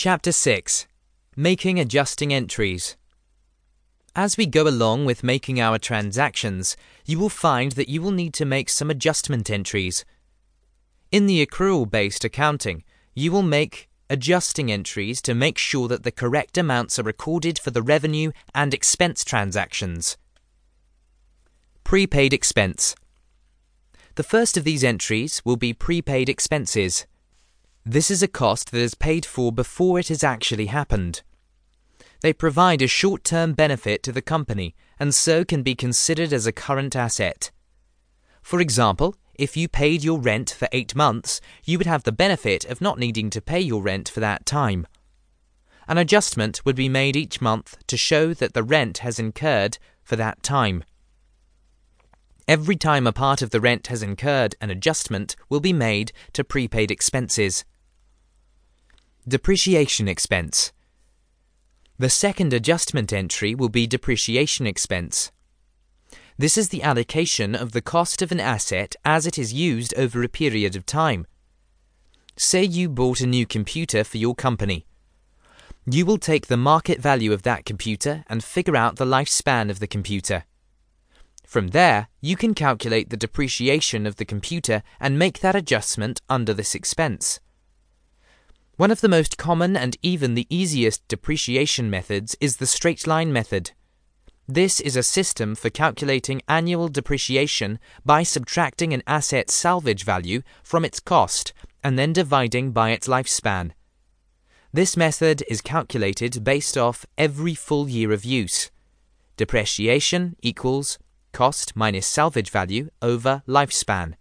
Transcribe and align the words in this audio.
Chapter 0.00 0.30
6 0.30 0.86
Making 1.34 1.80
Adjusting 1.80 2.32
Entries. 2.32 2.96
As 4.14 4.36
we 4.36 4.46
go 4.46 4.68
along 4.68 5.06
with 5.06 5.24
making 5.24 5.60
our 5.60 5.76
transactions, 5.76 6.76
you 7.04 7.18
will 7.18 7.28
find 7.28 7.72
that 7.72 7.88
you 7.88 8.00
will 8.00 8.12
need 8.12 8.32
to 8.34 8.44
make 8.44 8.68
some 8.68 8.90
adjustment 8.90 9.50
entries. 9.50 10.04
In 11.10 11.26
the 11.26 11.44
accrual 11.44 11.90
based 11.90 12.24
accounting, 12.24 12.84
you 13.16 13.32
will 13.32 13.42
make 13.42 13.88
adjusting 14.08 14.70
entries 14.70 15.20
to 15.22 15.34
make 15.34 15.58
sure 15.58 15.88
that 15.88 16.04
the 16.04 16.12
correct 16.12 16.56
amounts 16.56 17.00
are 17.00 17.02
recorded 17.02 17.58
for 17.58 17.72
the 17.72 17.82
revenue 17.82 18.30
and 18.54 18.72
expense 18.72 19.24
transactions. 19.24 20.16
Prepaid 21.82 22.32
expense. 22.32 22.94
The 24.14 24.22
first 24.22 24.56
of 24.56 24.62
these 24.62 24.84
entries 24.84 25.42
will 25.44 25.56
be 25.56 25.72
prepaid 25.72 26.28
expenses. 26.28 27.04
This 27.90 28.10
is 28.10 28.22
a 28.22 28.28
cost 28.28 28.70
that 28.72 28.82
is 28.82 28.94
paid 28.94 29.24
for 29.24 29.50
before 29.50 29.98
it 29.98 30.08
has 30.08 30.22
actually 30.22 30.66
happened. 30.66 31.22
They 32.20 32.34
provide 32.34 32.82
a 32.82 32.86
short 32.86 33.24
term 33.24 33.54
benefit 33.54 34.02
to 34.02 34.12
the 34.12 34.20
company 34.20 34.74
and 35.00 35.14
so 35.14 35.42
can 35.42 35.62
be 35.62 35.74
considered 35.74 36.30
as 36.30 36.46
a 36.46 36.52
current 36.52 36.94
asset. 36.94 37.50
For 38.42 38.60
example, 38.60 39.16
if 39.36 39.56
you 39.56 39.68
paid 39.68 40.04
your 40.04 40.18
rent 40.18 40.50
for 40.50 40.68
eight 40.70 40.94
months, 40.94 41.40
you 41.64 41.78
would 41.78 41.86
have 41.86 42.02
the 42.02 42.12
benefit 42.12 42.66
of 42.66 42.82
not 42.82 42.98
needing 42.98 43.30
to 43.30 43.40
pay 43.40 43.60
your 43.60 43.80
rent 43.80 44.10
for 44.10 44.20
that 44.20 44.44
time. 44.44 44.86
An 45.88 45.96
adjustment 45.96 46.66
would 46.66 46.76
be 46.76 46.90
made 46.90 47.16
each 47.16 47.40
month 47.40 47.78
to 47.86 47.96
show 47.96 48.34
that 48.34 48.52
the 48.52 48.62
rent 48.62 48.98
has 48.98 49.18
incurred 49.18 49.78
for 50.02 50.16
that 50.16 50.42
time. 50.42 50.84
Every 52.46 52.76
time 52.76 53.06
a 53.06 53.14
part 53.14 53.40
of 53.40 53.48
the 53.48 53.62
rent 53.62 53.86
has 53.86 54.02
incurred, 54.02 54.56
an 54.60 54.68
adjustment 54.68 55.36
will 55.48 55.60
be 55.60 55.72
made 55.72 56.12
to 56.34 56.44
prepaid 56.44 56.90
expenses. 56.90 57.64
Depreciation 59.28 60.08
expense. 60.08 60.72
The 61.98 62.08
second 62.08 62.54
adjustment 62.54 63.12
entry 63.12 63.54
will 63.54 63.68
be 63.68 63.86
depreciation 63.86 64.66
expense. 64.66 65.32
This 66.38 66.56
is 66.56 66.70
the 66.70 66.82
allocation 66.82 67.54
of 67.54 67.72
the 67.72 67.82
cost 67.82 68.22
of 68.22 68.32
an 68.32 68.40
asset 68.40 68.96
as 69.04 69.26
it 69.26 69.38
is 69.38 69.52
used 69.52 69.92
over 69.98 70.22
a 70.22 70.30
period 70.30 70.76
of 70.76 70.86
time. 70.86 71.26
Say 72.38 72.64
you 72.64 72.88
bought 72.88 73.20
a 73.20 73.26
new 73.26 73.44
computer 73.44 74.02
for 74.02 74.16
your 74.16 74.34
company. 74.34 74.86
You 75.84 76.06
will 76.06 76.16
take 76.16 76.46
the 76.46 76.56
market 76.56 76.98
value 76.98 77.34
of 77.34 77.42
that 77.42 77.66
computer 77.66 78.24
and 78.28 78.42
figure 78.42 78.76
out 78.76 78.96
the 78.96 79.04
lifespan 79.04 79.68
of 79.68 79.78
the 79.78 79.86
computer. 79.86 80.44
From 81.44 81.68
there, 81.68 82.08
you 82.22 82.34
can 82.34 82.54
calculate 82.54 83.10
the 83.10 83.18
depreciation 83.18 84.06
of 84.06 84.16
the 84.16 84.24
computer 84.24 84.82
and 84.98 85.18
make 85.18 85.40
that 85.40 85.54
adjustment 85.54 86.22
under 86.30 86.54
this 86.54 86.74
expense. 86.74 87.40
One 88.78 88.92
of 88.92 89.00
the 89.00 89.08
most 89.08 89.36
common 89.36 89.76
and 89.76 89.96
even 90.02 90.36
the 90.36 90.46
easiest 90.48 91.08
depreciation 91.08 91.90
methods 91.90 92.36
is 92.40 92.58
the 92.58 92.66
straight 92.66 93.08
line 93.08 93.32
method. 93.32 93.72
This 94.46 94.78
is 94.78 94.94
a 94.94 95.02
system 95.02 95.56
for 95.56 95.68
calculating 95.68 96.42
annual 96.46 96.86
depreciation 96.86 97.80
by 98.04 98.22
subtracting 98.22 98.94
an 98.94 99.02
asset's 99.04 99.52
salvage 99.52 100.04
value 100.04 100.42
from 100.62 100.84
its 100.84 101.00
cost 101.00 101.52
and 101.82 101.98
then 101.98 102.12
dividing 102.12 102.70
by 102.70 102.90
its 102.90 103.08
lifespan. 103.08 103.72
This 104.72 104.96
method 104.96 105.42
is 105.48 105.60
calculated 105.60 106.44
based 106.44 106.78
off 106.78 107.04
every 107.18 107.56
full 107.56 107.88
year 107.88 108.12
of 108.12 108.24
use. 108.24 108.70
Depreciation 109.36 110.36
equals 110.40 111.00
cost 111.32 111.74
minus 111.74 112.06
salvage 112.06 112.50
value 112.50 112.90
over 113.02 113.42
lifespan. 113.48 114.14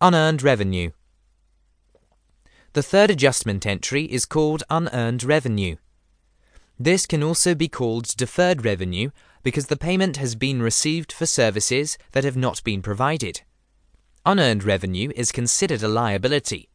Unearned 0.00 0.42
revenue. 0.42 0.90
The 2.72 2.82
third 2.84 3.10
adjustment 3.10 3.66
entry 3.66 4.04
is 4.04 4.26
called 4.26 4.62
unearned 4.70 5.24
revenue. 5.24 5.76
This 6.78 7.04
can 7.04 7.20
also 7.20 7.54
be 7.56 7.66
called 7.66 8.16
deferred 8.16 8.64
revenue 8.64 9.10
because 9.42 9.66
the 9.66 9.76
payment 9.76 10.18
has 10.18 10.36
been 10.36 10.62
received 10.62 11.12
for 11.12 11.26
services 11.26 11.98
that 12.12 12.22
have 12.22 12.36
not 12.36 12.62
been 12.62 12.80
provided. 12.80 13.40
Unearned 14.24 14.62
revenue 14.62 15.10
is 15.16 15.32
considered 15.32 15.82
a 15.82 15.88
liability. 15.88 16.68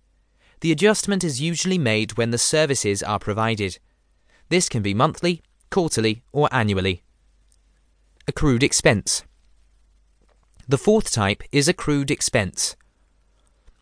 The 0.59 0.73
adjustment 0.73 1.23
is 1.23 1.41
usually 1.41 1.78
made 1.78 2.17
when 2.17 2.31
the 2.31 2.38
services 2.38 3.01
are 3.01 3.19
provided. 3.19 3.79
This 4.50 4.67
can 4.67 4.81
be 4.81 4.94
monthly, 4.94 5.44
quarterly, 5.69 6.23
or 6.33 6.50
annually. 6.51 7.03
Accrued 8.27 8.63
expense. 8.63 9.23
The 10.67 10.77
fourth 10.77 11.12
type 11.12 11.44
is 11.53 11.69
accrued 11.69 12.12
expense. 12.12 12.75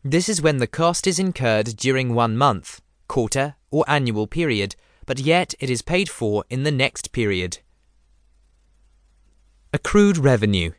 This 0.05 0.27
is 0.27 0.41
when 0.41 0.57
the 0.57 0.67
cost 0.67 1.07
is 1.07 1.17
incurred 1.17 1.77
during 1.77 2.13
one 2.13 2.35
month, 2.35 2.81
quarter, 3.07 3.55
or 3.71 3.85
annual 3.87 4.27
period, 4.27 4.75
but 5.05 5.17
yet 5.17 5.53
it 5.61 5.69
is 5.69 5.81
paid 5.81 6.09
for 6.09 6.43
in 6.49 6.63
the 6.63 6.71
next 6.71 7.13
period. 7.13 7.59
Accrued 9.71 10.17
revenue. 10.17 10.71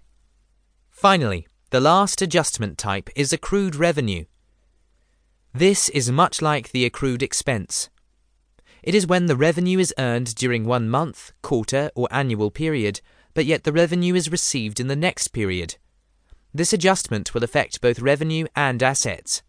Finally, 0.90 1.48
the 1.70 1.80
last 1.80 2.20
adjustment 2.20 2.76
type 2.76 3.08
is 3.16 3.32
accrued 3.32 3.74
revenue. 3.74 4.26
This 5.54 5.88
is 5.88 6.12
much 6.12 6.42
like 6.42 6.72
the 6.72 6.84
accrued 6.84 7.22
expense. 7.22 7.88
It 8.82 8.94
is 8.94 9.06
when 9.06 9.24
the 9.24 9.36
revenue 9.36 9.78
is 9.78 9.94
earned 9.96 10.34
during 10.34 10.66
one 10.66 10.90
month, 10.90 11.32
quarter, 11.40 11.90
or 11.94 12.08
annual 12.10 12.50
period, 12.50 13.00
but 13.32 13.46
yet 13.46 13.64
the 13.64 13.72
revenue 13.72 14.14
is 14.14 14.30
received 14.30 14.78
in 14.80 14.88
the 14.88 14.96
next 14.96 15.28
period. 15.28 15.76
This 16.56 16.72
adjustment 16.72 17.34
will 17.34 17.42
affect 17.42 17.80
both 17.80 17.98
revenue 17.98 18.46
and 18.54 18.80
assets. 18.80 19.42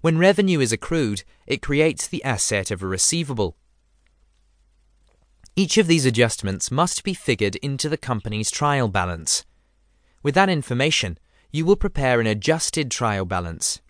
When 0.00 0.16
revenue 0.16 0.60
is 0.60 0.70
accrued, 0.70 1.24
it 1.44 1.60
creates 1.60 2.06
the 2.06 2.22
asset 2.22 2.70
of 2.70 2.84
a 2.84 2.86
receivable. 2.86 3.56
Each 5.56 5.76
of 5.76 5.88
these 5.88 6.06
adjustments 6.06 6.70
must 6.70 7.02
be 7.02 7.14
figured 7.14 7.56
into 7.56 7.88
the 7.88 7.96
company's 7.96 8.50
trial 8.50 8.86
balance. 8.86 9.44
With 10.22 10.36
that 10.36 10.48
information, 10.48 11.18
you 11.50 11.64
will 11.64 11.76
prepare 11.76 12.20
an 12.20 12.28
adjusted 12.28 12.92
trial 12.92 13.24
balance. 13.24 13.80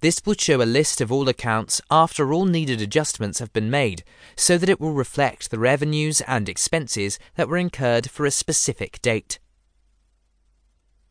This 0.00 0.20
will 0.26 0.34
show 0.34 0.60
a 0.60 0.64
list 0.64 1.00
of 1.00 1.12
all 1.12 1.28
accounts 1.28 1.80
after 1.90 2.32
all 2.32 2.44
needed 2.44 2.80
adjustments 2.80 3.38
have 3.38 3.52
been 3.52 3.70
made, 3.70 4.02
so 4.36 4.58
that 4.58 4.68
it 4.68 4.80
will 4.80 4.92
reflect 4.92 5.50
the 5.50 5.58
revenues 5.58 6.20
and 6.22 6.48
expenses 6.48 7.18
that 7.36 7.48
were 7.48 7.56
incurred 7.56 8.10
for 8.10 8.26
a 8.26 8.30
specific 8.30 9.00
date. 9.00 9.38